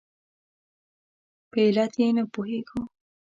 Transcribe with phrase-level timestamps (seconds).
[1.49, 2.79] په علت یې نه پوهېږو.